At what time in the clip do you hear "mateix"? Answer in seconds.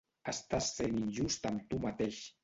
1.85-2.23